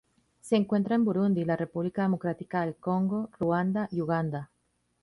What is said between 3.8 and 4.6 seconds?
y Uganda.